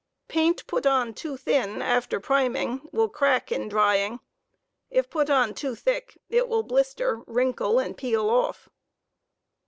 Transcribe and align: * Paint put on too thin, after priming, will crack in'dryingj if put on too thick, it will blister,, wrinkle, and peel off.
* 0.15 0.27
Paint 0.27 0.65
put 0.65 0.87
on 0.87 1.13
too 1.13 1.37
thin, 1.37 1.79
after 1.79 2.19
priming, 2.19 2.89
will 2.91 3.07
crack 3.07 3.51
in'dryingj 3.51 4.19
if 4.89 5.07
put 5.11 5.29
on 5.29 5.53
too 5.53 5.75
thick, 5.75 6.17
it 6.27 6.47
will 6.47 6.63
blister,, 6.63 7.21
wrinkle, 7.27 7.77
and 7.77 7.95
peel 7.95 8.27
off. 8.27 8.67